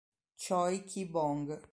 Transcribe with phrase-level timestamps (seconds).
[0.35, 1.45] Choi Ki-bong